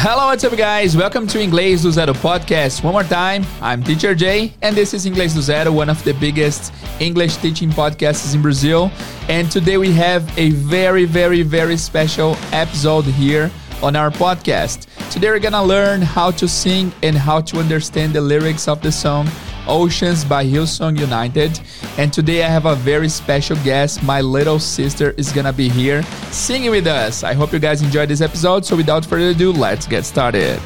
[0.00, 0.96] Hello, what's up, guys?
[0.96, 2.84] Welcome to Inglês do Zero podcast.
[2.84, 6.14] One more time, I'm Teacher Jay, and this is Inglês do Zero, one of the
[6.14, 8.92] biggest English teaching podcasts in Brazil.
[9.28, 13.50] And today we have a very, very, very special episode here
[13.82, 14.86] on our podcast.
[15.10, 18.92] Today we're gonna learn how to sing and how to understand the lyrics of the
[18.92, 19.26] song
[19.68, 21.60] Oceans by Hillsong United.
[21.98, 24.02] And today I have a very special guest.
[24.02, 27.22] My little sister is gonna be here singing with us.
[27.22, 28.64] I hope you guys enjoyed this episode.
[28.64, 30.60] So without further ado, let's get started.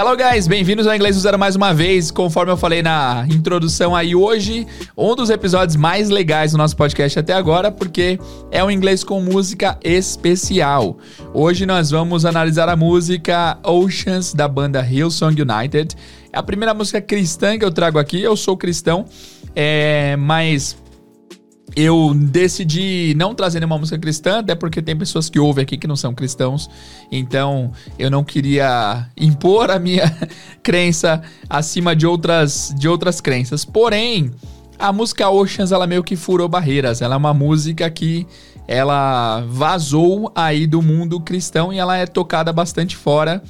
[0.00, 2.10] Hello guys, bem-vindos ao Inglês do Zero mais uma vez.
[2.10, 7.18] Conforme eu falei na introdução aí hoje, um dos episódios mais legais do nosso podcast
[7.18, 8.18] até agora, porque
[8.50, 10.96] é um inglês com música especial.
[11.34, 15.94] Hoje nós vamos analisar a música Oceans da banda Hillsong United.
[16.32, 18.22] É a primeira música cristã que eu trago aqui.
[18.22, 19.04] Eu sou cristão,
[19.54, 20.78] é, mas
[21.76, 25.86] eu decidi não trazer nenhuma música cristã, até porque tem pessoas que ouvem aqui que
[25.86, 26.68] não são cristãos,
[27.10, 30.10] então eu não queria impor a minha
[30.62, 33.64] crença acima de outras, de outras crenças.
[33.64, 34.30] Porém,
[34.78, 38.26] a música Oceans, ela meio que furou barreiras, ela é uma música que
[38.66, 43.42] ela vazou aí do mundo cristão e ela é tocada bastante fora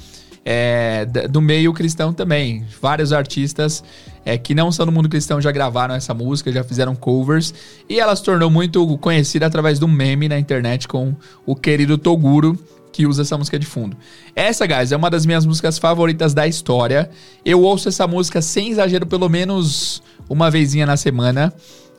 [0.43, 2.65] é, do meio cristão também.
[2.81, 3.83] Vários artistas
[4.25, 7.53] é, que não são do mundo cristão já gravaram essa música, já fizeram covers.
[7.87, 12.57] E ela se tornou muito conhecida através do meme na internet com o querido Toguro,
[12.91, 13.95] que usa essa música de fundo.
[14.35, 17.09] Essa, guys, é uma das minhas músicas favoritas da história.
[17.45, 21.53] Eu ouço essa música sem exagero pelo menos uma vezinha na semana.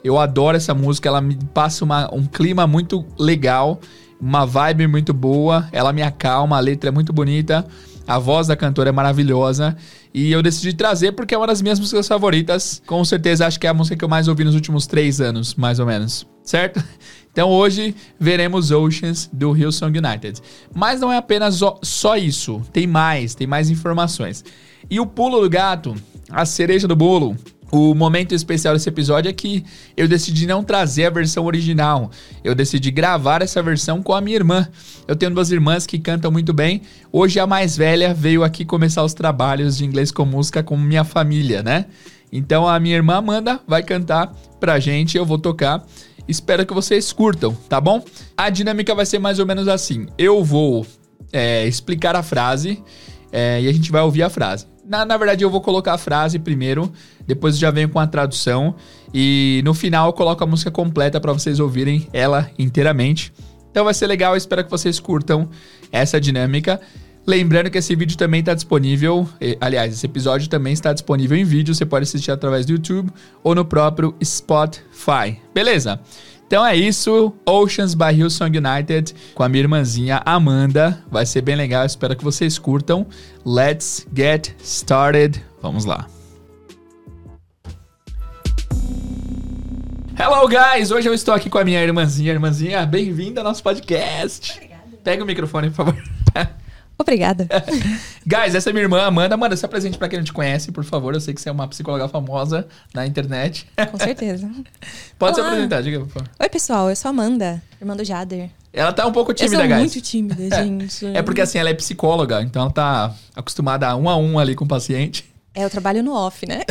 [0.04, 3.80] Eu adoro essa música, ela me passa uma, um clima muito legal,
[4.20, 7.64] uma vibe muito boa, ela me acalma, a letra é muito bonita.
[8.06, 9.76] A voz da cantora é maravilhosa.
[10.12, 12.82] E eu decidi trazer porque é uma das minhas músicas favoritas.
[12.86, 15.54] Com certeza acho que é a música que eu mais ouvi nos últimos três anos,
[15.54, 16.26] mais ou menos.
[16.42, 16.82] Certo?
[17.32, 20.38] Então hoje veremos Oceans do Hillsong United.
[20.74, 22.60] Mas não é apenas só isso.
[22.74, 24.44] Tem mais, tem mais informações.
[24.90, 25.94] E o pulo do gato,
[26.28, 27.34] a cereja do bolo,
[27.72, 29.64] o momento especial desse episódio é que
[29.96, 32.10] eu decidi não trazer a versão original.
[32.44, 34.68] Eu decidi gravar essa versão com a minha irmã.
[35.08, 36.82] Eu tenho duas irmãs que cantam muito bem.
[37.10, 41.02] Hoje a mais velha veio aqui começar os trabalhos de inglês com música com minha
[41.02, 41.86] família, né?
[42.30, 45.82] Então a minha irmã Amanda vai cantar pra gente, eu vou tocar.
[46.28, 48.04] Espero que vocês curtam, tá bom?
[48.36, 50.06] A dinâmica vai ser mais ou menos assim.
[50.18, 50.86] Eu vou
[51.32, 52.82] é, explicar a frase
[53.32, 54.71] é, e a gente vai ouvir a frase.
[54.84, 56.92] Na, na verdade, eu vou colocar a frase primeiro,
[57.26, 58.74] depois já venho com a tradução
[59.14, 63.32] e no final eu coloco a música completa para vocês ouvirem ela inteiramente.
[63.70, 65.48] Então vai ser legal, espero que vocês curtam
[65.90, 66.80] essa dinâmica.
[67.24, 69.28] Lembrando que esse vídeo também está disponível,
[69.60, 73.12] aliás, esse episódio também está disponível em vídeo, você pode assistir através do YouTube
[73.44, 75.40] ou no próprio Spotify.
[75.54, 76.00] Beleza?
[76.52, 81.02] Então é isso, Oceans by Hillsong United com a minha irmãzinha Amanda.
[81.10, 83.06] Vai ser bem legal, espero que vocês curtam.
[83.42, 85.42] Let's get started.
[85.62, 86.06] Vamos lá.
[90.18, 92.34] Hello guys, hoje eu estou aqui com a minha irmãzinha.
[92.34, 94.52] Irmãzinha, bem-vinda ao nosso podcast.
[94.52, 94.82] Obrigada.
[95.02, 96.02] Pega o microfone, por favor.
[97.02, 97.46] Obrigada.
[98.26, 99.34] Guys, essa é minha irmã Amanda.
[99.34, 101.12] Amanda, se apresente para quem não te conhece, por favor.
[101.14, 103.66] Eu sei que você é uma psicóloga famosa na internet.
[103.90, 104.50] Com certeza.
[105.18, 105.48] Pode Olá.
[105.48, 106.28] se apresentar, diga, por favor.
[106.40, 106.88] Oi, pessoal.
[106.88, 108.48] Eu sou a Amanda, irmã do Jader.
[108.72, 109.78] Ela tá um pouco tímida, eu sou guys.
[109.80, 111.06] muito tímida, gente.
[111.06, 114.54] É porque assim, ela é psicóloga, então ela tá acostumada a um a um ali
[114.54, 115.30] com o paciente.
[115.54, 116.62] É, eu trabalho no off, né?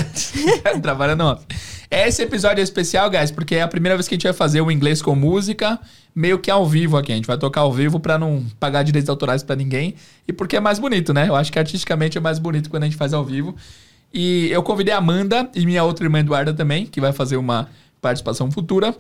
[0.82, 1.46] Trabalha no off.
[1.92, 4.62] Esse episódio é especial, guys, porque é a primeira vez que a gente vai fazer
[4.62, 5.80] o inglês com música,
[6.14, 7.12] meio que ao vivo aqui.
[7.12, 9.96] A gente vai tocar ao vivo para não pagar direitos autorais para ninguém
[10.28, 11.28] e porque é mais bonito, né?
[11.28, 13.56] Eu acho que artisticamente é mais bonito quando a gente faz ao vivo.
[14.14, 17.70] E eu convidei a Amanda e minha outra irmã Eduarda também, que vai fazer uma
[18.02, 18.94] participação futura.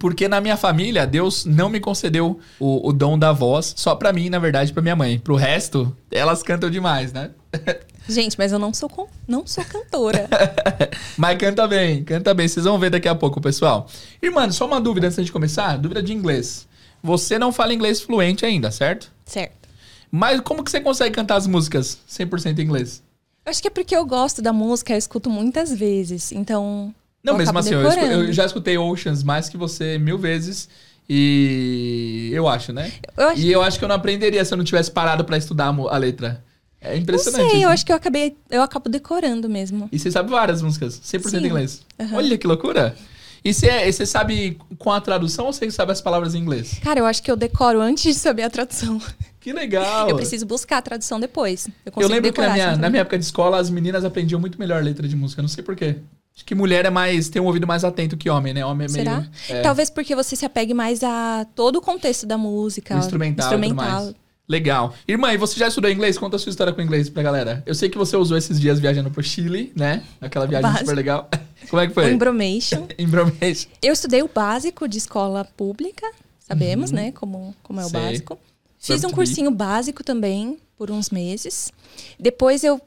[0.00, 4.12] Porque na minha família, Deus não me concedeu o, o dom da voz, só pra
[4.12, 5.16] mim, na verdade, pra minha mãe.
[5.16, 7.30] Pro resto, elas cantam demais, né?
[8.08, 8.90] Gente, mas eu não sou,
[9.26, 10.28] não sou cantora.
[11.16, 12.46] mas canta bem, canta bem.
[12.46, 13.86] Vocês vão ver daqui a pouco, pessoal.
[14.22, 15.76] Irmã, só uma dúvida antes de começar.
[15.76, 16.66] Dúvida de inglês.
[17.02, 19.12] Você não fala inglês fluente ainda, certo?
[19.24, 19.68] Certo.
[20.10, 23.02] Mas como que você consegue cantar as músicas 100% em inglês?
[23.44, 26.32] Eu acho que é porque eu gosto da música, eu escuto muitas vezes.
[26.32, 30.68] Então, não, mesmo assim, eu, eu, já escutei Oceans mais que você mil vezes.
[31.08, 32.92] E eu acho, né?
[33.16, 33.40] Eu acho...
[33.40, 35.96] E eu acho que eu não aprenderia se eu não tivesse parado para estudar a
[35.96, 36.44] letra.
[36.86, 37.42] É impressionante.
[37.42, 37.66] Não sei, isso.
[37.66, 38.36] eu acho que eu acabei.
[38.50, 39.88] Eu acabo decorando mesmo.
[39.92, 41.36] E você sabe várias músicas, 100% Sim.
[41.36, 41.82] em inglês.
[41.98, 42.16] Uhum.
[42.16, 42.96] Olha que loucura!
[43.44, 46.80] E você, sabe com a tradução ou você sabe as palavras em inglês?
[46.82, 49.00] Cara, eu acho que eu decoro antes de saber a tradução.
[49.40, 50.10] Que legal!
[50.10, 51.68] Eu preciso buscar a tradução depois.
[51.84, 54.58] Eu, eu lembro que na minha, na minha época de escola as meninas aprendiam muito
[54.58, 55.98] melhor letra de música, não sei porquê.
[56.34, 57.28] Acho que mulher é mais.
[57.28, 58.66] tem um ouvido mais atento que homem, né?
[58.66, 59.20] Homem é Será?
[59.20, 59.30] meio.
[59.48, 62.96] É, Talvez porque você se apegue mais a todo o contexto da música.
[62.96, 64.14] o instrumental, mais.
[64.48, 64.94] Legal.
[65.08, 66.16] Irmã, e você já estudou inglês?
[66.16, 67.62] Conta a sua história com inglês pra galera.
[67.66, 70.04] Eu sei que você usou esses dias viajando pro Chile, né?
[70.20, 71.28] Aquela viagem super legal.
[71.68, 72.04] Como é que foi?
[72.04, 72.86] O Embromation.
[72.96, 73.68] Embromation.
[73.82, 76.06] Eu estudei o básico de escola pública,
[76.38, 77.10] sabemos, né?
[77.12, 77.90] Como, como é o Uhum.
[77.90, 78.00] Sei.
[78.00, 78.38] básico.
[78.78, 81.72] Fiz um cursinho básico também, por uns meses.
[82.20, 82.80] Depois eu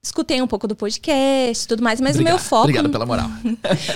[0.00, 2.62] escutei um pouco do podcast e tudo mais, mas o meu Obrigado, foco.
[2.64, 3.28] Obrigado pela moral.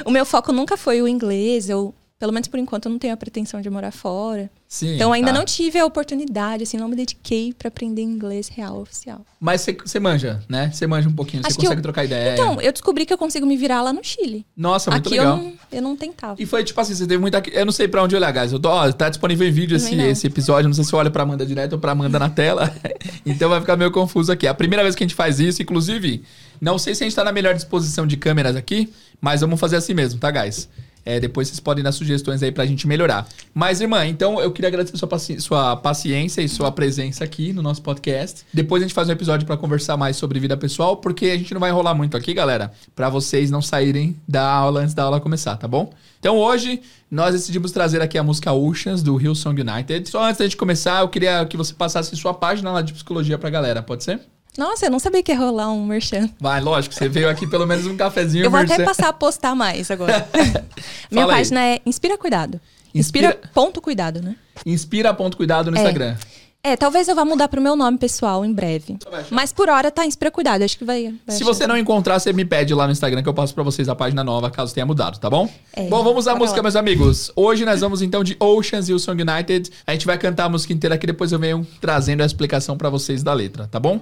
[0.04, 1.68] O meu foco nunca foi o inglês.
[1.68, 4.50] Eu, pelo menos por enquanto, eu não tenho a pretensão de morar fora.
[4.66, 4.96] Sim.
[4.96, 5.38] Então ainda tá.
[5.38, 9.24] não tive a oportunidade, assim, não me dediquei pra aprender inglês real oficial.
[9.40, 10.70] Mas você- manja, né?
[10.72, 12.34] Você manja um pouquinho, você consegue eu- trocar ideia.
[12.34, 14.44] Então, eu descobri que eu consigo me virar lá no Chile.
[14.56, 15.38] Nossa, muito Aqui legal.
[15.38, 16.42] eu não, eu não tentava.
[16.42, 17.42] E foi tipo assim, você teve muita.
[17.52, 18.52] Eu não sei pra onde olhar, guys.
[18.52, 20.68] Eu tô, ó, tá disponível em vídeo esse, esse episódio.
[20.68, 22.74] Não sei se eu olho pra Amanda direto ou pra Amanda na tela.
[23.24, 24.46] então vai ficar meio confuso aqui.
[24.46, 26.24] É a primeira vez que a gente faz isso, inclusive,
[26.60, 29.76] não sei se a gente tá na melhor disposição de câmeras aqui, mas vamos fazer
[29.76, 30.68] assim mesmo, tá, guys?
[31.08, 33.26] É, depois vocês podem dar sugestões aí pra gente melhorar.
[33.54, 37.62] Mas, irmã, então eu queria agradecer sua, paci- sua paciência e sua presença aqui no
[37.62, 38.44] nosso podcast.
[38.52, 41.54] Depois a gente faz um episódio pra conversar mais sobre vida pessoal, porque a gente
[41.54, 45.18] não vai enrolar muito aqui, galera, pra vocês não saírem da aula antes da aula
[45.18, 45.90] começar, tá bom?
[46.20, 50.08] Então hoje nós decidimos trazer aqui a música Oceans do Hillsong United.
[50.10, 53.38] Só antes da gente começar, eu queria que você passasse sua página lá de psicologia
[53.38, 54.20] pra galera, pode ser?
[54.58, 56.28] Nossa, eu não sabia que ia rolar um merchan.
[56.40, 58.44] Vai, lógico, você veio aqui pelo menos um cafezinho.
[58.44, 58.84] Eu vou até merchan.
[58.84, 60.28] passar a postar mais agora.
[61.10, 61.38] Minha Fala aí.
[61.38, 62.60] página é Inspira Cuidado.
[62.94, 64.34] Inspira- Inspira, ponto cuidado, né?
[64.66, 65.80] Inspira ponto cuidado no É.
[65.80, 66.16] Instagram.
[66.60, 68.98] É, talvez eu vá mudar pro meu nome pessoal em breve.
[69.30, 71.04] Mas por hora tá Inspira Cuidado, acho que vai.
[71.04, 71.44] vai Se achar.
[71.54, 73.94] você não encontrar, você me pede lá no Instagram que eu passo pra vocês a
[73.94, 75.48] página nova, caso tenha mudado, tá bom?
[75.72, 76.62] É, bom, vamos à música, lá.
[76.64, 77.30] meus amigos.
[77.36, 79.70] Hoje nós vamos então de Oceans e o Song United.
[79.86, 82.90] A gente vai cantar a música inteira aqui, depois eu venho trazendo a explicação pra
[82.90, 84.00] vocês da letra, tá bom?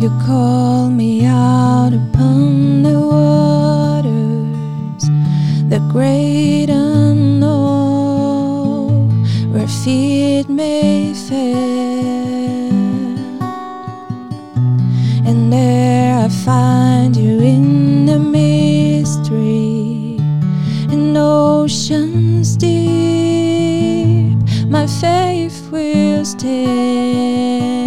[0.00, 5.04] You call me out upon the waters,
[5.68, 7.35] the great unknown,
[9.66, 11.56] where feet may fail.
[15.26, 20.18] And there I find you in the mystery,
[20.92, 27.85] in oceans deep, my faith will stand.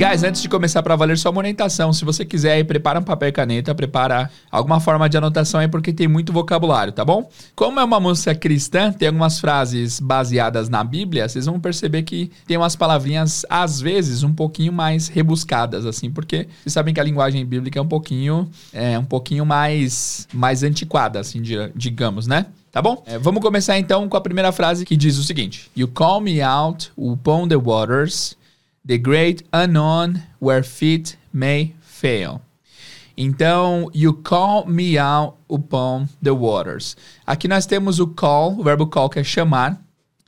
[0.00, 3.02] Guys, antes de começar pra valer só uma orientação, se você quiser aí, prepara um
[3.02, 7.28] papel e caneta, prepara alguma forma de anotação aí, porque tem muito vocabulário, tá bom?
[7.54, 12.32] Como é uma música cristã, tem algumas frases baseadas na Bíblia, vocês vão perceber que
[12.46, 17.04] tem umas palavrinhas, às vezes, um pouquinho mais rebuscadas, assim, porque vocês sabem que a
[17.04, 22.46] linguagem bíblica é um pouquinho, é, um pouquinho mais, mais antiquada, assim, di- digamos, né?
[22.72, 23.02] Tá bom?
[23.04, 26.40] É, vamos começar então com a primeira frase que diz o seguinte: You call me
[26.40, 28.36] out upon the waters,
[28.84, 32.42] the great unknown where feet may fail.
[33.16, 36.96] Então, you call me out upon the waters.
[37.26, 39.78] Aqui nós temos o call, o verbo call que é chamar.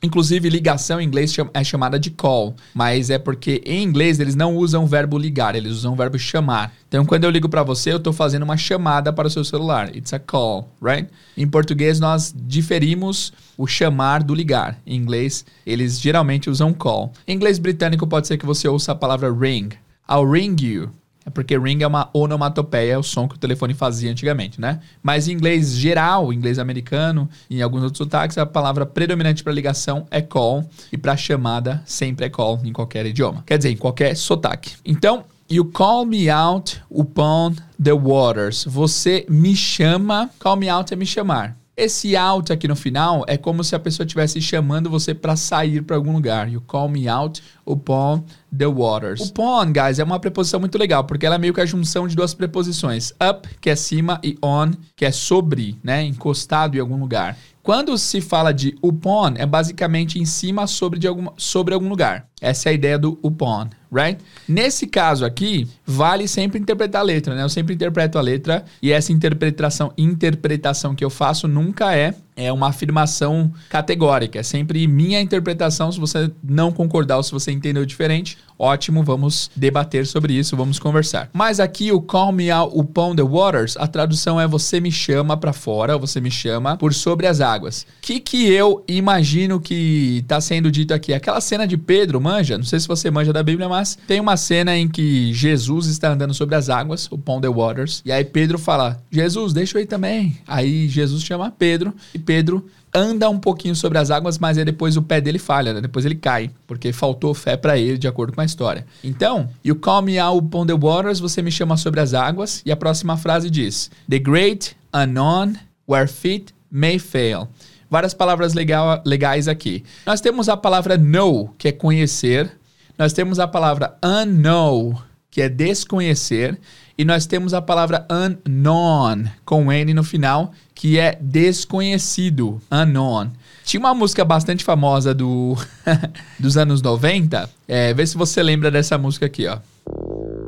[0.03, 4.57] Inclusive, ligação em inglês é chamada de call, mas é porque em inglês eles não
[4.57, 6.73] usam o verbo ligar, eles usam o verbo chamar.
[6.89, 9.95] Então, quando eu ligo para você, eu estou fazendo uma chamada para o seu celular.
[9.95, 11.09] It's a call, right?
[11.37, 14.77] Em português, nós diferimos o chamar do ligar.
[14.85, 17.13] Em inglês, eles geralmente usam call.
[17.25, 19.69] Em inglês britânico, pode ser que você ouça a palavra ring.
[20.09, 20.91] I'll ring you.
[21.25, 24.79] É porque ring é uma onomatopeia, é o som que o telefone fazia antigamente, né?
[25.01, 29.53] Mas em inglês geral, inglês americano e em alguns outros sotaques, a palavra predominante para
[29.53, 33.43] ligação é call e para chamada sempre é call em qualquer idioma.
[33.45, 34.73] Quer dizer, em qualquer sotaque.
[34.85, 38.63] Então, You call me out upon the waters.
[38.63, 40.31] Você me chama.
[40.39, 41.57] Call me out é me chamar.
[41.75, 45.81] Esse out aqui no final é como se a pessoa estivesse chamando você para sair
[45.81, 46.47] para algum lugar.
[46.47, 48.25] You call me out upon
[48.55, 49.29] the waters.
[49.29, 52.15] Upon, guys, é uma preposição muito legal, porque ela é meio que a junção de
[52.15, 53.11] duas preposições.
[53.13, 56.03] Up, que é cima, e on, que é sobre, né?
[56.03, 57.35] Encostado em algum lugar.
[57.63, 62.27] Quando se fala de upon, é basicamente em cima sobre, de alguma, sobre algum lugar.
[62.41, 64.21] Essa é a ideia do upon, right?
[64.45, 67.41] Nesse caso aqui, vale sempre interpretar a letra, né?
[67.41, 72.51] Eu sempre interpreto a letra e essa interpretação, interpretação que eu faço nunca é é
[72.51, 74.39] uma afirmação categórica.
[74.39, 75.91] É sempre minha interpretação.
[75.91, 80.79] Se você não concordar ou se você entendeu diferente, ótimo, vamos debater sobre isso, vamos
[80.79, 81.29] conversar.
[81.33, 85.35] Mas aqui o call me out upon the waters, a tradução é você me chama
[85.35, 87.81] para fora, você me chama por sobre as águas.
[87.81, 91.13] O que, que eu imagino que está sendo dito aqui?
[91.13, 92.57] Aquela cena de Pedro, manja?
[92.57, 96.11] Não sei se você manja da Bíblia, mas tem uma cena em que Jesus está
[96.11, 99.87] andando sobre as águas, upon the waters, e aí Pedro fala: Jesus, deixa eu ir
[99.87, 100.37] também.
[100.47, 104.95] Aí Jesus chama Pedro e Pedro anda um pouquinho sobre as águas, mas aí depois
[104.95, 105.81] o pé dele falha, né?
[105.81, 108.85] depois ele cai, porque faltou fé para ele, de acordo com a história.
[109.03, 112.71] Então, you call me out upon the waters, você me chama sobre as águas, e
[112.71, 115.55] a próxima frase diz: The great unknown
[115.87, 117.47] where feet may fail.
[117.89, 119.83] Várias palavras legal, legais aqui.
[120.05, 122.51] Nós temos a palavra know, que é conhecer.
[122.97, 124.95] Nós temos a palavra unknown,
[125.29, 126.59] que é desconhecer.
[126.95, 133.31] E nós temos a palavra unknown, com N no final, que é desconhecido, unknown.
[133.65, 135.57] Tinha uma música bastante famosa do
[136.39, 137.49] dos anos 90.
[137.67, 139.57] É, vê se você lembra dessa música aqui, ó.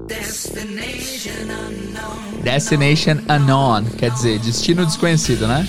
[0.08, 2.42] Destination Unknown.
[2.44, 5.68] Destination Unknown, quer dizer, destino desconhecido, né?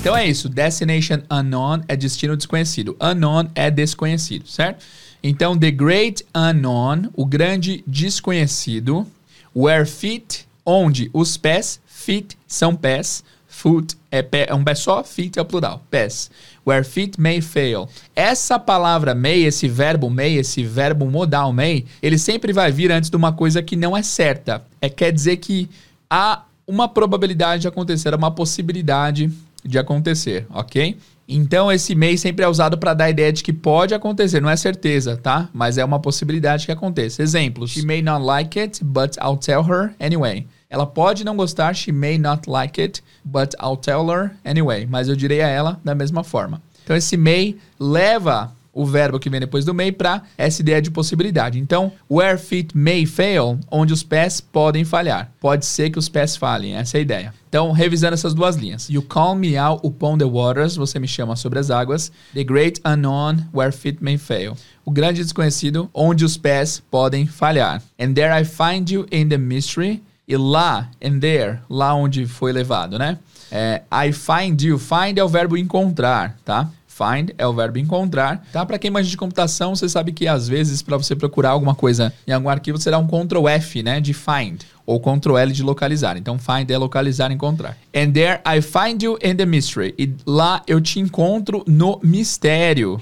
[0.00, 2.96] Então é isso, Destination Unknown é destino desconhecido.
[3.00, 4.84] Unknown é desconhecido, certo?
[5.22, 9.06] Então, The Great Unknown, o grande desconhecido,
[9.54, 15.04] where feet, onde os pés, feet são pés, foot é, pé, é um pé só,
[15.04, 16.30] feet é o plural, pés.
[16.66, 17.88] Where feet may fail.
[18.14, 23.10] Essa palavra may, esse verbo may, esse verbo modal may, ele sempre vai vir antes
[23.10, 24.64] de uma coisa que não é certa.
[24.80, 25.68] É quer dizer que
[26.08, 29.30] há uma probabilidade de acontecer, uma possibilidade
[29.64, 30.96] de acontecer, ok?
[31.32, 34.50] Então esse may sempre é usado para dar a ideia de que pode acontecer, não
[34.50, 35.48] é certeza, tá?
[35.54, 37.22] Mas é uma possibilidade que aconteça.
[37.22, 40.44] Exemplos: She may not like it, but I'll tell her anyway.
[40.68, 44.86] Ela pode não gostar, she may not like it, but I'll tell her anyway.
[44.86, 46.60] Mas eu direi a ela da mesma forma.
[46.82, 50.90] Então esse may leva o verbo que vem depois do may para essa ideia de
[50.90, 51.58] possibilidade.
[51.58, 55.32] Então, where feet may fail, onde os pés podem falhar.
[55.40, 57.34] Pode ser que os pés falhem, essa é a ideia.
[57.48, 58.88] Então, revisando essas duas linhas.
[58.88, 62.12] You call me out upon the waters, você me chama sobre as águas.
[62.32, 64.56] The great unknown, where feet may fail.
[64.84, 67.82] O grande desconhecido, onde os pés podem falhar.
[67.98, 70.02] And there I find you in the mystery.
[70.28, 73.18] E lá, and there, lá onde foi levado, né?
[73.50, 74.78] É, I find you.
[74.78, 76.70] Find é o verbo encontrar, tá?
[77.00, 78.66] Find é o verbo encontrar, tá?
[78.66, 82.12] Para quem manja de computação, você sabe que às vezes para você procurar alguma coisa
[82.26, 85.62] em algum arquivo, você dá um Ctrl F, né, de find, ou Ctrl L de
[85.62, 86.18] localizar.
[86.18, 87.78] Então find é localizar, encontrar.
[87.96, 89.94] And there I find you in the mystery.
[89.98, 93.00] E lá eu te encontro no mistério.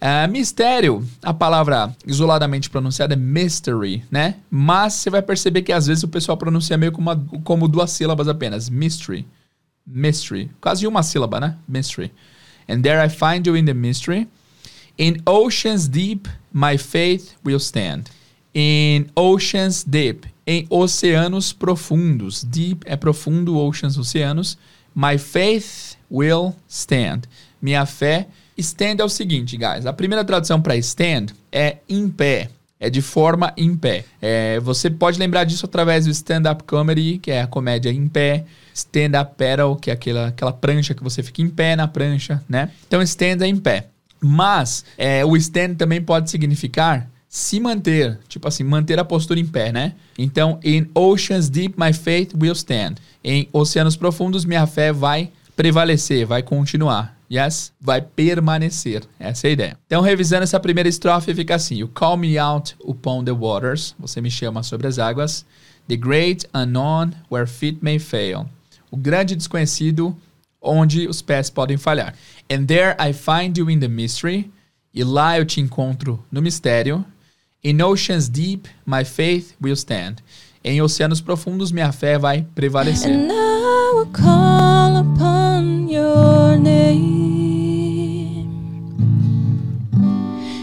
[0.00, 4.36] Uh, mistério, a palavra isoladamente pronunciada é mystery, né?
[4.48, 7.90] Mas você vai perceber que às vezes o pessoal pronuncia meio como, uma, como duas
[7.90, 8.68] sílabas apenas.
[8.68, 9.26] Mystery.
[9.84, 10.50] Mystery.
[10.60, 11.56] Quase uma sílaba, né?
[11.66, 12.12] Mystery.
[12.68, 14.28] And there I find you in the mystery.
[14.98, 18.10] In oceans deep, my faith will stand.
[18.52, 22.42] In oceans deep, em oceanos profundos.
[22.42, 24.58] Deep é profundo, oceans, oceanos.
[24.94, 27.22] My faith will stand.
[27.62, 28.26] Minha fé.
[28.56, 29.86] Stand é o seguinte, guys.
[29.86, 32.50] A primeira tradução para stand é em pé.
[32.80, 34.04] É de forma em pé.
[34.22, 38.44] É, você pode lembrar disso através do stand-up comedy, que é a comédia em pé.
[38.72, 42.70] Stand-up paddle, que é aquela, aquela prancha que você fica em pé na prancha, né?
[42.86, 43.88] Então, stand é em pé.
[44.20, 49.46] Mas é, o stand também pode significar se manter, tipo assim, manter a postura em
[49.46, 49.94] pé, né?
[50.16, 52.94] Então, in oceans deep my faith will stand.
[53.22, 57.17] Em oceanos profundos minha fé vai prevalecer, vai continuar.
[57.30, 57.72] Yes?
[57.80, 59.02] Vai permanecer.
[59.18, 59.78] Essa é a ideia.
[59.86, 63.94] Então, revisando essa primeira estrofe, fica assim: You call me out upon the waters.
[63.98, 65.44] Você me chama sobre as águas.
[65.88, 68.46] The great unknown where feet may fail.
[68.90, 70.16] O grande desconhecido
[70.60, 72.14] onde os pés podem falhar.
[72.50, 74.50] And there I find you in the mystery.
[74.92, 77.04] E lá eu te encontro no mistério.
[77.62, 80.16] In oceans deep, my faith will stand.
[80.64, 83.12] Em oceanos profundos, minha fé vai prevalecer.
[83.12, 85.47] And I call upon
[85.98, 88.48] your name.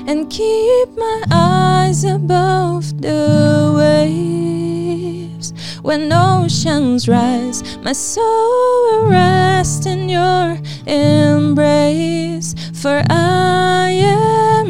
[0.10, 3.24] And keep my eyes above the
[3.82, 5.48] waves.
[5.82, 10.46] When oceans rise, my soul will rest in your
[10.86, 12.50] embrace.
[12.82, 14.70] For I am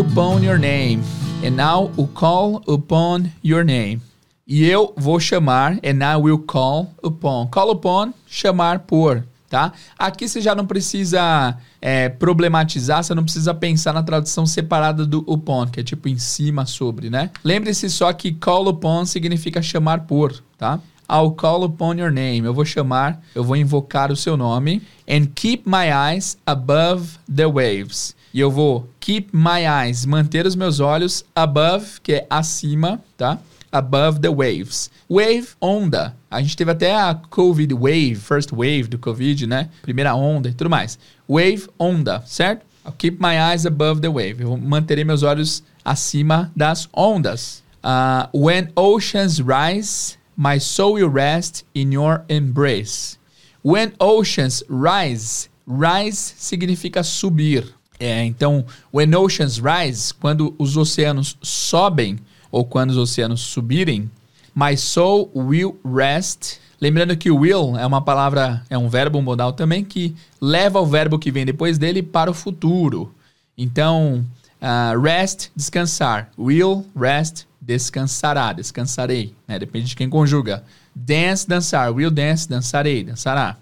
[0.00, 1.02] upon your name.
[1.44, 4.00] And I call upon your name.
[4.46, 7.48] E eu vou chamar, and I will call upon.
[7.48, 9.72] Call upon, chamar por, tá?
[9.98, 15.18] Aqui você já não precisa é, problematizar, você não precisa pensar na tradução separada do
[15.26, 17.30] upon, que é tipo em cima, sobre, né?
[17.44, 20.80] Lembre-se só que call upon significa chamar por, tá?
[21.10, 22.46] I'll call upon your name.
[22.46, 24.82] Eu vou chamar, eu vou invocar o seu nome.
[25.08, 28.14] And keep my eyes above the waves.
[28.32, 33.38] E eu vou keep my eyes, manter os meus olhos above, que é acima, tá?
[33.72, 34.90] above the waves.
[35.08, 36.16] Wave, onda.
[36.30, 39.68] A gente teve até a COVID wave, first wave do COVID, né?
[39.82, 40.98] Primeira onda e tudo mais.
[41.28, 42.64] Wave, onda, certo?
[42.84, 44.42] I'll keep my eyes above the wave.
[44.42, 47.62] Eu manterei meus olhos acima das ondas.
[47.82, 53.18] Uh, when oceans rise, my soul will rest in your embrace.
[53.62, 57.74] When oceans rise, rise significa subir.
[58.00, 62.18] É, então, when oceans rise, quando os oceanos sobem
[62.50, 64.10] ou quando os oceanos subirem,
[64.56, 66.58] my soul will rest.
[66.80, 71.18] Lembrando que will é uma palavra, é um verbo modal também que leva o verbo
[71.18, 73.14] que vem depois dele para o futuro.
[73.56, 74.24] Então,
[74.62, 76.30] uh, rest, descansar.
[76.38, 79.34] Will, rest, descansará, descansarei.
[79.46, 79.58] Né?
[79.58, 80.64] Depende de quem conjuga.
[80.94, 81.92] Dance, dançar.
[81.92, 83.58] Will dance, dançarei, dançará.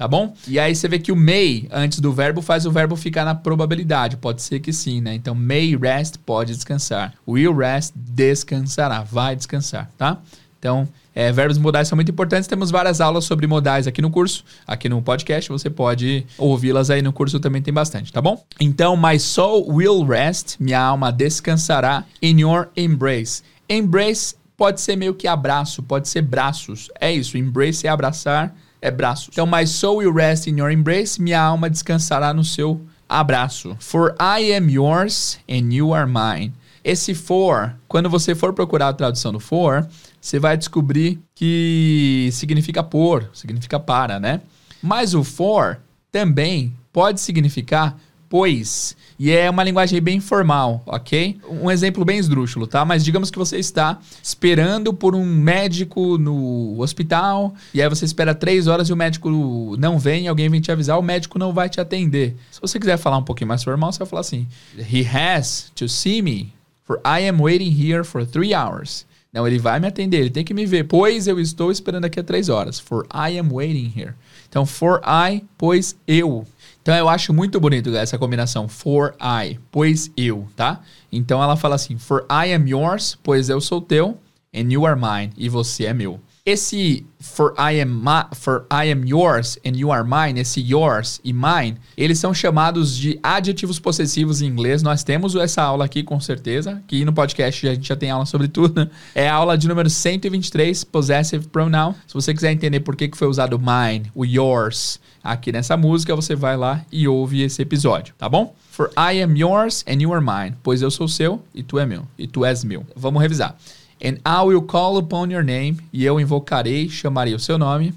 [0.00, 0.32] Tá bom?
[0.48, 3.34] E aí você vê que o may, antes do verbo, faz o verbo ficar na
[3.34, 4.16] probabilidade.
[4.16, 5.12] Pode ser que sim, né?
[5.12, 7.12] Então, may rest, pode descansar.
[7.28, 9.02] Will rest, descansará.
[9.02, 10.16] Vai descansar, tá?
[10.58, 12.48] Então, é, verbos modais são muito importantes.
[12.48, 15.50] Temos várias aulas sobre modais aqui no curso, aqui no podcast.
[15.50, 18.42] Você pode ouvi-las aí no curso também tem bastante, tá bom?
[18.58, 23.42] Então, my soul will rest, minha alma descansará in your embrace.
[23.68, 26.88] Embrace pode ser meio que abraço, pode ser braços.
[26.98, 29.28] É isso, embrace é abraçar é braços.
[29.32, 33.76] Então, my soul will rest in your embrace, minha alma descansará no seu abraço.
[33.80, 36.52] For I am yours and you are mine.
[36.82, 39.86] Esse for, quando você for procurar a tradução do for,
[40.20, 44.40] você vai descobrir que significa por, significa para, né?
[44.82, 45.78] Mas o for
[46.10, 47.98] também pode significar
[48.30, 48.96] pois.
[49.18, 51.38] E é uma linguagem bem formal, ok?
[51.46, 52.84] Um exemplo bem esdrúxulo, tá?
[52.84, 58.34] Mas digamos que você está esperando por um médico no hospital, e aí você espera
[58.34, 61.68] três horas e o médico não vem, alguém vem te avisar, o médico não vai
[61.68, 62.36] te atender.
[62.50, 64.46] Se você quiser falar um pouquinho mais formal, você vai falar assim:
[64.78, 69.04] He has to see me, for I am waiting here for three hours.
[69.32, 72.18] Não, ele vai me atender, ele tem que me ver, pois eu estou esperando aqui
[72.18, 72.80] há três horas.
[72.80, 74.14] For I am waiting here.
[74.48, 76.44] Então, for I, pois eu.
[76.82, 80.80] Então eu acho muito bonito essa combinação for I, pois eu, tá?
[81.12, 84.18] Então ela fala assim: For I am yours, pois eu sou teu,
[84.54, 86.20] and you are mine, e você é meu.
[86.44, 91.20] Esse for I am my, for I am yours and you are mine, esse yours
[91.22, 94.82] e mine, eles são chamados de adjetivos possessivos em inglês.
[94.82, 98.24] Nós temos essa aula aqui com certeza, que no podcast a gente já tem aula
[98.24, 98.80] sobre tudo.
[98.80, 98.90] Né?
[99.14, 101.94] É a aula de número 123, possessive pronoun.
[102.06, 106.16] Se você quiser entender por que, que foi usado mine, o yours aqui nessa música,
[106.16, 108.54] você vai lá e ouve esse episódio, tá bom?
[108.70, 111.84] For I am yours and you are mine, pois eu sou seu e tu é
[111.84, 112.86] meu, e tu és meu.
[112.96, 113.56] Vamos revisar.
[114.02, 117.92] And I will call upon your name, e eu invocarei, chamarei o seu nome.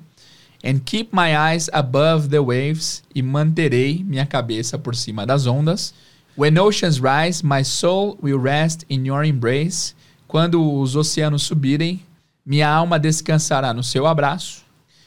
[0.63, 5.93] And keep my eyes above the waves, e manterei minha cabeça por cima das ondas.
[6.35, 9.93] When oceans rise, my soul will rest in your embrace.
[10.27, 12.01] Quando os oceanos subirem,
[12.45, 14.63] minha alma descansará no seu abraço.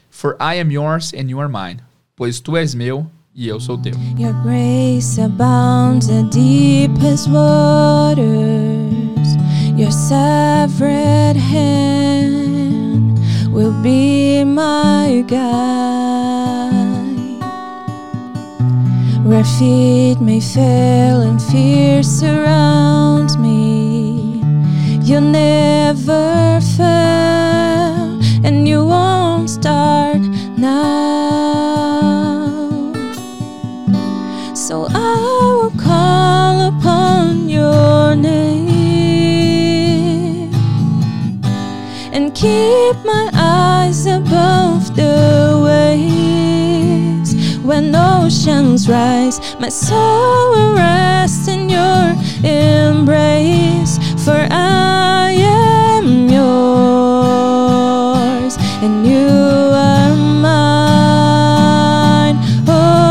[0.08, 1.80] For I am yours and you are mine.
[2.14, 3.92] Pois tu és meu e eu sou teu.
[4.18, 8.85] Your grace abounds the deepest waters.
[9.76, 13.18] Your severed hand
[13.52, 15.52] will be my guide.
[19.22, 24.40] Where feet may fail and fear surrounds me,
[25.02, 30.22] you'll never fail, and you won't start
[30.56, 31.05] now.
[48.88, 53.98] Rise, my soul will rest in your embrace.
[54.24, 56.46] For I am yours,
[58.82, 59.28] and you
[59.72, 61.26] are mine.
[62.68, 63.06] Oh.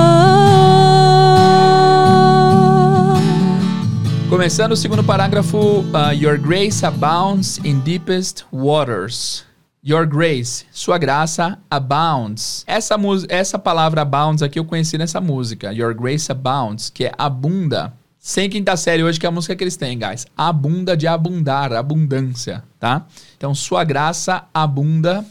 [4.30, 9.46] Começando o segundo parágrafo, uh, Your grace abounds in deepest waters.
[9.88, 12.64] Your grace, sua graça abounds.
[12.66, 12.96] Essa,
[13.30, 15.72] essa palavra abounds aqui eu conheci nessa música.
[15.72, 17.94] Your grace abounds, que é abunda.
[18.18, 20.26] Sem quinta série hoje, que é a música que eles têm, guys.
[20.36, 23.06] Abunda de abundar, abundância, tá?
[23.38, 25.24] Então, sua graça abunda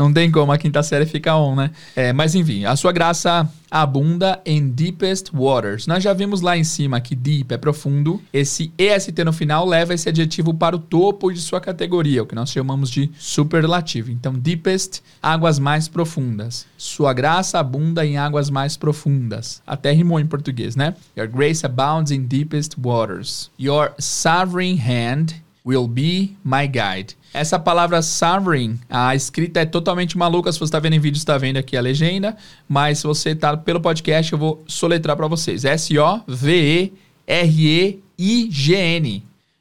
[0.00, 1.70] não tem como, a quinta série fica on, né?
[1.94, 5.86] É, mas enfim, a sua graça abunda em deepest waters.
[5.86, 8.20] Nós já vimos lá em cima que deep é profundo.
[8.32, 12.34] Esse EST no final leva esse adjetivo para o topo de sua categoria, o que
[12.34, 14.10] nós chamamos de superlativo.
[14.10, 16.66] Então, deepest, águas mais profundas.
[16.78, 19.62] Sua graça abunda em águas mais profundas.
[19.66, 20.94] Até rimou em português, né?
[21.16, 23.50] Your grace abounds in deepest waters.
[23.58, 25.34] Your sovereign hand
[25.64, 27.14] will be my guide.
[27.32, 30.50] Essa palavra sovereign, a escrita é totalmente maluca.
[30.50, 32.36] Se você está vendo em vídeo, está vendo aqui a legenda.
[32.68, 35.64] Mas se você está pelo podcast, eu vou soletrar para vocês.
[35.64, 36.90] S-O-V-E-R-E-I-G-N.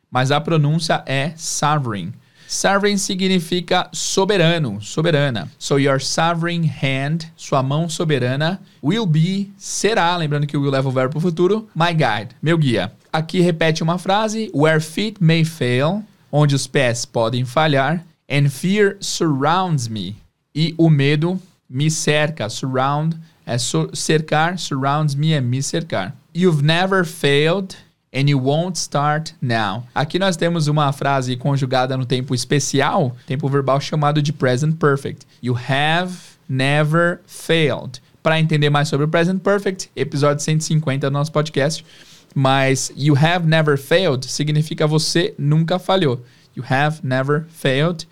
[0.10, 2.12] Mas a pronúncia é sovereign.
[2.48, 5.52] Sovereign significa soberano, soberana.
[5.60, 10.90] So your sovereign hand, sua mão soberana, will be, será, lembrando que o will leva
[10.90, 12.92] o verbo para o futuro, my guide, meu guia.
[13.14, 18.98] Aqui repete uma frase, where feet may fail, onde os pés podem falhar, and fear
[19.00, 20.16] surrounds me.
[20.54, 21.40] E o medo
[21.70, 23.16] me cerca, surround
[23.46, 23.58] é
[23.94, 26.16] cercar, surrounds me é me cercar.
[26.36, 27.76] You've never failed
[28.14, 29.88] and you won't start now.
[29.94, 35.26] Aqui nós temos uma frase conjugada no tempo especial, tempo verbal chamado de present perfect.
[35.42, 36.16] You have
[36.48, 38.02] never failed.
[38.22, 41.86] Para entender mais sobre o present perfect, episódio 150 do nosso podcast.
[42.36, 46.22] Mas you have never failed significa você nunca falhou.
[46.56, 48.06] You have never failed.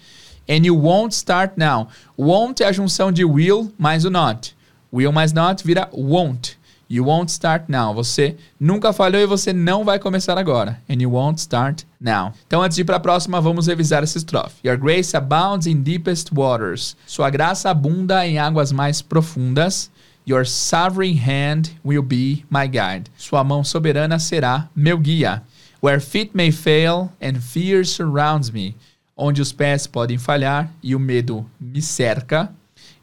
[0.50, 1.90] And you won't start now.
[2.18, 4.56] Won't é a junção de will mais o not.
[4.92, 6.58] Will mais not vira won't.
[6.90, 7.94] You won't start now.
[7.94, 10.82] Você nunca falhou e você não vai começar agora.
[10.90, 12.32] And you won't start now.
[12.48, 14.66] Então, antes de ir para a próxima, vamos revisar essa estrofe.
[14.66, 16.96] Your grace abounds in deepest waters.
[17.06, 19.92] Sua graça abunda em águas mais profundas.
[20.28, 23.10] Your sovereign hand will be my guide.
[23.18, 25.42] Sua mão soberana será meu guia.
[25.80, 28.76] Where feet may fail and fear surrounds me.
[29.16, 32.52] Onde os pés podem falhar e o medo me cerca.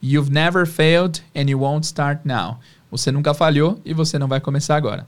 [0.02, 2.58] You've never failed and you won't start now.
[2.90, 5.06] Você nunca falhou e você não vai começar agora.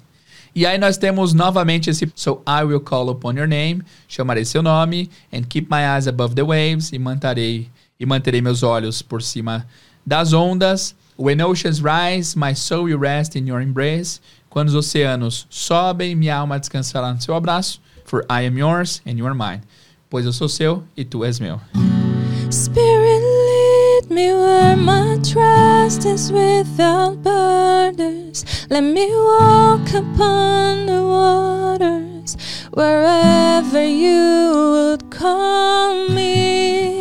[0.55, 4.63] E aí nós temos novamente esse So I will call upon your name, chamarei seu
[4.63, 7.69] nome, and keep my eyes above the waves, e manterei,
[8.01, 9.67] e manterei meus olhos por cima
[10.07, 10.95] das ondas.
[11.17, 14.21] When oceans rise, my soul will rest in your embrace.
[14.51, 17.81] Quando os oceanos sobem, minha alma descansará no seu abraço.
[18.05, 19.63] For I am yours and you are mine.
[20.09, 21.61] Pois eu sou seu e tu és meu.
[22.51, 23.23] Spirit
[24.07, 28.45] Lead me where my trust is without borders.
[28.71, 32.37] Let me walk upon the waters
[32.73, 36.96] wherever you would call me.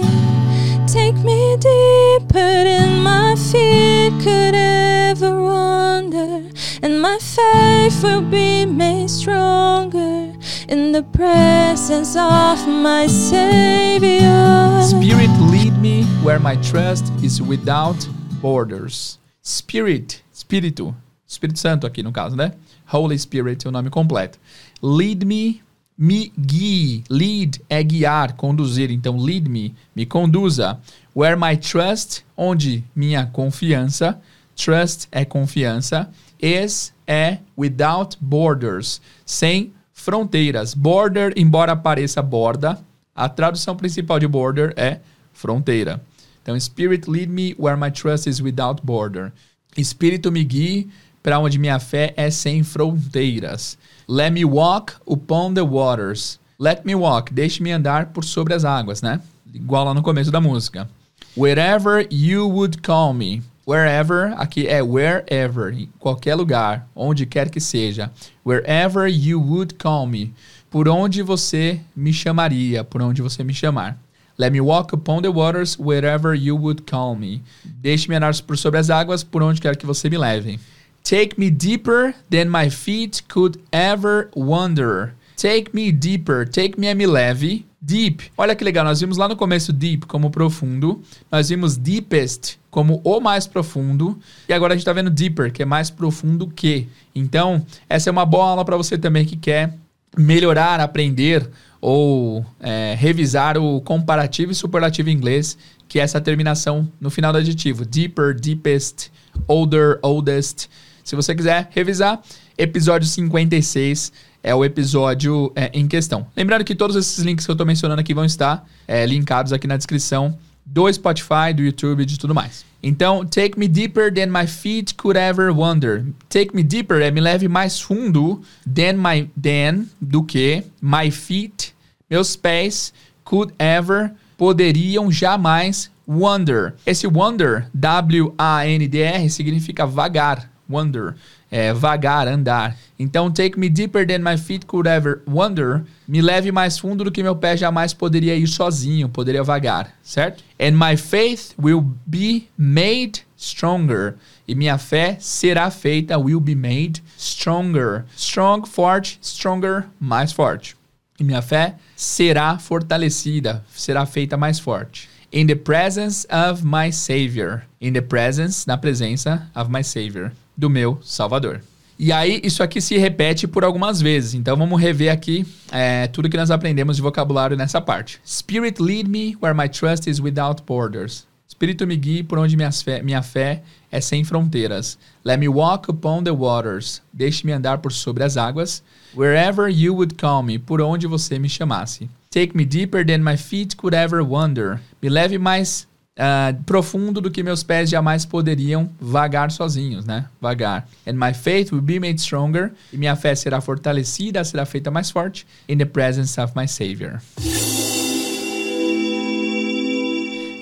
[0.88, 6.50] Take me deeper than my feet could ever wander,
[6.82, 10.32] and my faith will be made stronger
[10.70, 14.82] in the presence of my Savior.
[14.84, 18.08] Spirit, lead me where my trust is without
[18.40, 19.18] borders.
[19.42, 20.96] Spirit, Espírito,
[21.28, 22.54] Espírito Santo aqui no caso, né?
[22.86, 24.40] Holy Spirit, o nome completo.
[24.82, 25.62] Lead me,
[25.98, 27.04] me guie.
[27.10, 28.92] Lead é guiar, conduzir.
[28.92, 30.80] Então, lead me, me conduza.
[31.16, 34.20] Where my trust, onde minha confiança.
[34.56, 36.10] Trust é confiança.
[36.42, 40.74] Is é without borders, sem fronteiras.
[40.74, 42.80] Border, embora pareça borda,
[43.16, 45.00] a tradução principal de border é
[45.32, 46.02] fronteira.
[46.42, 49.32] Então, Spirit lead me where my trust is without border.
[49.78, 50.90] Espírito me guie
[51.26, 53.80] para onde minha fé é sem fronteiras.
[54.08, 56.40] Let me walk upon the waters.
[56.60, 59.20] Let me walk, deixe-me andar por sobre as águas, né?
[59.52, 60.88] Igual lá no começo da música.
[61.36, 63.42] Wherever you would call me.
[63.66, 68.12] Wherever, aqui é wherever, em qualquer lugar, onde quer que seja.
[68.46, 70.32] Wherever you would call me.
[70.70, 73.98] Por onde você me chamaria, por onde você me chamar.
[74.38, 77.42] Let me walk upon the waters wherever you would call me.
[77.64, 80.60] Deixe-me andar por sobre as águas, por onde quer que você me leve.
[81.08, 85.14] Take me deeper than my feet could ever wander.
[85.38, 86.50] Take me deeper.
[86.50, 87.64] Take me é me leve.
[87.80, 88.32] Deep.
[88.36, 91.04] Olha que legal, nós vimos lá no começo deep como profundo.
[91.32, 94.18] Nós vimos deepest como o mais profundo.
[94.50, 96.88] E agora a gente está vendo deeper, que é mais profundo que.
[97.14, 99.76] Então, essa é uma boa aula para você também que quer
[100.18, 101.48] melhorar, aprender
[101.80, 105.56] ou é, revisar o comparativo e superlativo em inglês,
[105.88, 107.86] que é essa terminação no final do adjetivo.
[107.86, 109.12] Deeper, deepest,
[109.48, 110.68] older, oldest.
[111.06, 112.20] Se você quiser revisar,
[112.58, 116.26] episódio 56 é o episódio é, em questão.
[116.36, 119.68] Lembrando que todos esses links que eu estou mencionando aqui vão estar é, linkados aqui
[119.68, 122.66] na descrição do Spotify, do YouTube e de tudo mais.
[122.82, 126.08] Então, take me deeper than my feet could ever wander.
[126.28, 131.76] Take me deeper é me leve mais fundo than my than do que my feet,
[132.10, 132.92] meus pés
[133.24, 136.74] could ever poderiam jamais wander.
[136.84, 141.16] Esse wander, W A N D R significa vagar, wander
[141.56, 142.76] é, vagar, andar.
[143.00, 145.86] Então, take me deeper than my feet could ever wander.
[146.06, 150.44] Me leve mais fundo do que meu pé jamais poderia ir sozinho, poderia vagar, certo?
[150.60, 154.16] And my faith will be made stronger.
[154.46, 158.06] E minha fé será feita, will be made stronger.
[158.18, 160.76] Strong, forte, stronger, mais forte.
[161.18, 165.08] E minha fé será fortalecida, será feita mais forte.
[165.32, 167.64] In the presence of my Savior.
[167.80, 170.34] In the presence, na presença of my Savior.
[170.58, 171.62] Do meu Salvador.
[171.98, 174.34] E aí, isso aqui se repete por algumas vezes.
[174.34, 178.20] Então, vamos rever aqui é, tudo que nós aprendemos de vocabulário nessa parte.
[178.26, 181.26] Spirit lead me where my trust is without borders.
[181.48, 184.98] Espírito me guie por onde fé, minha fé é sem fronteiras.
[185.24, 187.02] Let me walk upon the waters.
[187.14, 188.84] Deixe-me andar por sobre as águas.
[189.16, 192.10] Wherever you would call me, por onde você me chamasse.
[192.30, 194.82] Take me deeper than my feet could ever wander.
[195.02, 200.26] Me leve mais uh, profundo do que meus pés jamais poderiam vagar sozinhos, né?
[200.40, 200.88] Vagar.
[201.08, 202.72] And my faith will be made stronger.
[202.92, 205.46] E minha fé será fortalecida, será feita mais forte.
[205.68, 207.22] In the presence of my Savior.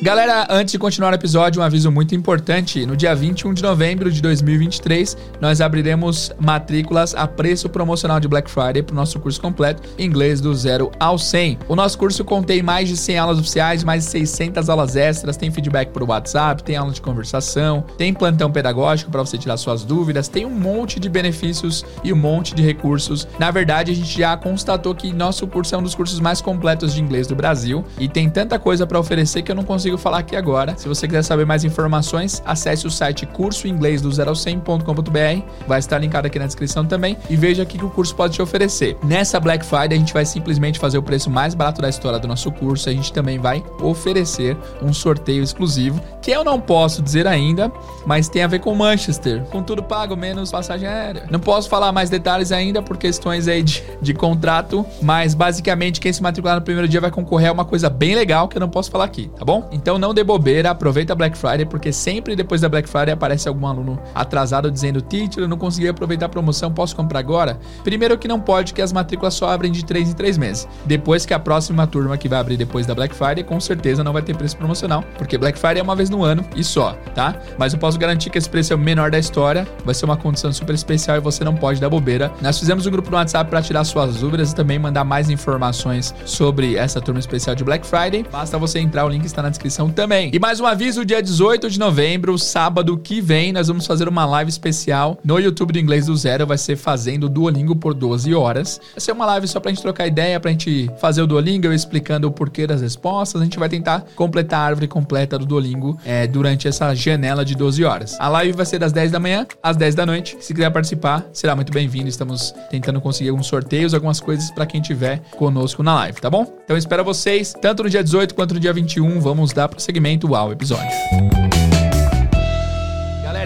[0.03, 2.85] Galera, antes de continuar o episódio, um aviso muito importante.
[2.85, 8.51] No dia 21 de novembro de 2023, nós abriremos matrículas a preço promocional de Black
[8.51, 11.59] Friday para o nosso curso completo Inglês do Zero ao 100.
[11.69, 15.49] O nosso curso contém mais de 100 aulas oficiais, mais de 600 aulas extras, tem
[15.49, 20.27] feedback por WhatsApp, tem aula de conversação, tem plantão pedagógico para você tirar suas dúvidas,
[20.27, 23.25] tem um monte de benefícios e um monte de recursos.
[23.39, 26.93] Na verdade, a gente já constatou que nosso curso é um dos cursos mais completos
[26.93, 29.97] de inglês do Brasil e tem tanta coisa para oferecer que eu não consigo consigo
[29.97, 30.75] falar aqui agora.
[30.77, 35.45] Se você quiser saber mais informações, acesse o site curso inglês do 0 ao 100.com.br,
[35.67, 38.41] vai estar linkado aqui na descrição também e veja o que o curso pode te
[38.41, 38.97] oferecer.
[39.03, 42.27] Nessa Black Friday a gente vai simplesmente fazer o preço mais barato da história do
[42.27, 47.27] nosso curso, a gente também vai oferecer um sorteio exclusivo, que eu não posso dizer
[47.27, 47.71] ainda,
[48.05, 51.25] mas tem a ver com Manchester, com tudo pago menos passagem aérea.
[51.29, 56.11] Não posso falar mais detalhes ainda por questões aí de, de contrato, mas basicamente quem
[56.11, 58.69] se matricular no primeiro dia vai concorrer a uma coisa bem legal que eu não
[58.69, 59.69] posso falar aqui, tá bom?
[59.83, 63.49] Então não dê bobeira, aproveita a Black Friday, porque sempre depois da Black Friday aparece
[63.49, 67.59] algum aluno atrasado dizendo: Teacher, eu não consegui aproveitar a promoção, posso comprar agora?
[67.83, 70.69] Primeiro que não pode, que as matrículas só abrem de 3 em 3 meses.
[70.85, 74.13] Depois que a próxima turma que vai abrir depois da Black Friday, com certeza não
[74.13, 77.35] vai ter preço promocional, porque Black Friday é uma vez no ano e só, tá?
[77.57, 80.15] Mas eu posso garantir que esse preço é o menor da história, vai ser uma
[80.15, 82.31] condição super especial e você não pode dar bobeira.
[82.41, 86.15] Nós fizemos um grupo no WhatsApp para tirar suas dúvidas e também mandar mais informações
[86.23, 88.25] sobre essa turma especial de Black Friday.
[88.31, 89.62] Basta você entrar, o link está na descrição
[89.95, 90.29] também.
[90.33, 94.25] E mais um aviso, dia 18 de novembro, sábado que vem, nós vamos fazer uma
[94.25, 98.81] live especial no YouTube do Inglês do Zero, vai ser fazendo Duolingo por 12 horas.
[98.91, 101.73] Vai ser uma live só pra gente trocar ideia, pra gente fazer o Duolingo, eu
[101.73, 105.97] explicando o porquê das respostas, a gente vai tentar completar a árvore completa do Duolingo
[106.03, 108.17] é, durante essa janela de 12 horas.
[108.19, 110.35] A live vai ser das 10 da manhã às 10 da noite.
[110.41, 112.09] Se quiser participar, será muito bem-vindo.
[112.09, 116.53] Estamos tentando conseguir alguns sorteios, algumas coisas para quem tiver conosco na live, tá bom?
[116.65, 119.21] Então espero vocês, tanto no dia 18 quanto no dia 21.
[119.21, 121.62] Vamos dar prosseguimento ao episódio.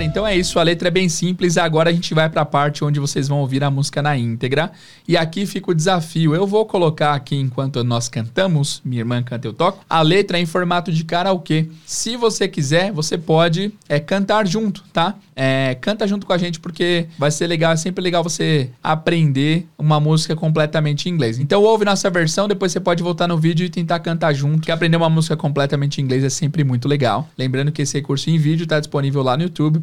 [0.08, 0.58] Então é isso.
[0.58, 1.58] A letra é bem simples.
[1.58, 4.72] Agora a gente vai para a parte onde vocês vão ouvir a música na íntegra.
[5.06, 6.34] E aqui fica o desafio.
[6.34, 10.42] Eu vou colocar aqui enquanto nós cantamos, minha irmã canta eu toco, a letra é
[10.42, 11.70] em formato de karaokê.
[11.86, 15.16] Se você quiser, você pode é, cantar junto, tá?
[15.36, 17.74] É, canta junto com a gente porque vai ser legal.
[17.74, 21.38] É sempre legal você aprender uma música completamente em inglês.
[21.38, 24.62] Então ouve nossa versão, depois você pode voltar no vídeo e tentar cantar junto.
[24.62, 27.28] Que aprender uma música completamente em inglês é sempre muito legal.
[27.38, 29.82] Lembrando que esse recurso em vídeo está disponível lá no YouTube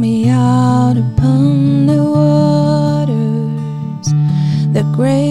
[0.00, 3.06] Me out upon the waters,
[4.72, 5.29] the great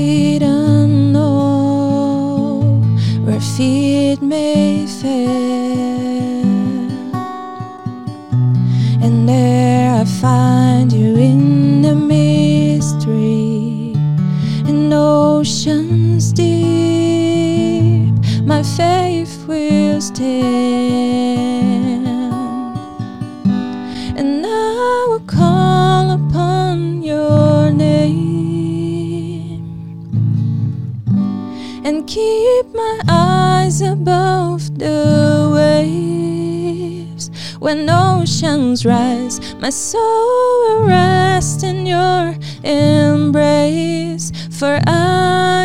[37.70, 44.32] When oceans rise, my soul will rest in your embrace.
[44.50, 45.59] For I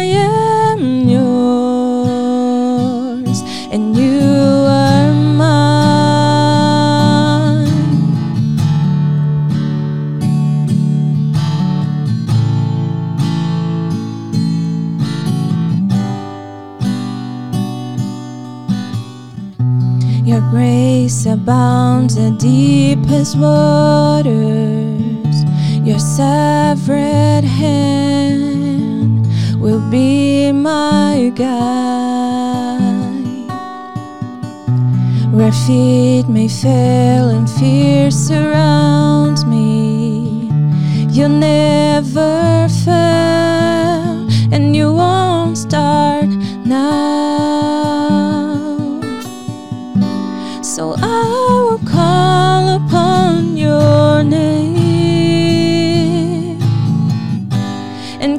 [20.35, 24.27] Your grace abounds the deepest waters.
[25.87, 29.29] Your severed hand
[29.63, 31.53] will be my guide.
[35.33, 40.51] Where feet may fail and fear surrounds me,
[41.11, 46.27] you'll never fail, and you won't start
[46.67, 47.04] now.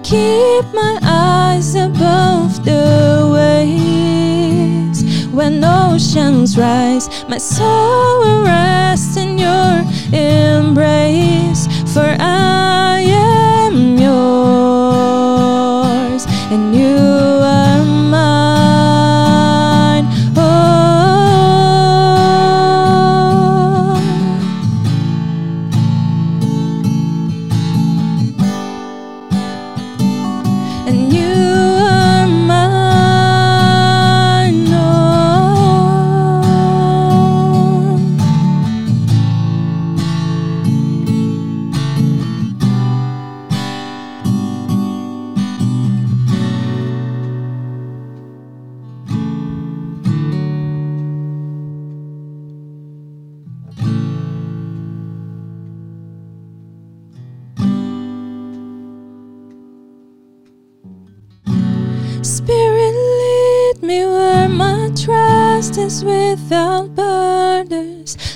[0.05, 5.03] Keep my eyes above the waves.
[5.33, 11.65] When oceans rise, my soul will rest in your embrace.
[11.91, 12.44] For I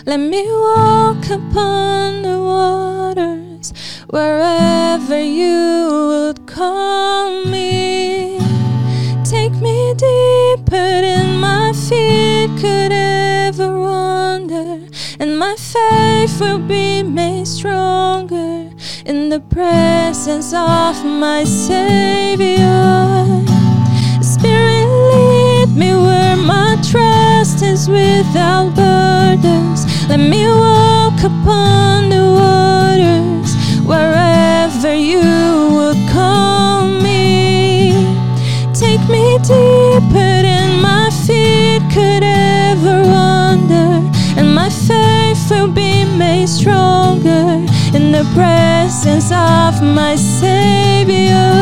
[0.09, 3.71] Let me walk upon the waters
[4.07, 8.39] wherever you would call me.
[9.23, 14.79] Take me deeper than my feet could ever wander,
[15.19, 18.71] and my faith will be made stronger
[19.05, 22.65] in the presence of my Savior.
[24.23, 29.88] Spirit, lead me where my trust is without borders.
[30.09, 33.53] Let me walk upon the waters
[33.85, 35.21] wherever you
[35.75, 37.91] would call me.
[38.73, 44.01] Take me deeper than my feet could ever wander,
[44.35, 51.53] and my faith will be made stronger in the presence of my Savior.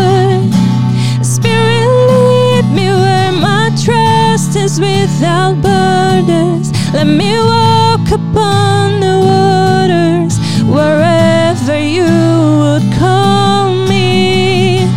[1.22, 6.72] Spirit, lead me where my trust is without borders.
[6.94, 12.10] Let me walk upon the waters wherever you
[12.62, 14.88] would call me.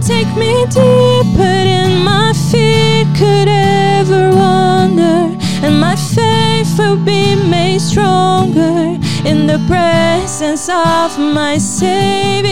[0.00, 7.80] Take me deeper than my feet could ever wander, and my faith will be made
[7.80, 12.47] stronger in the presence of my Savior.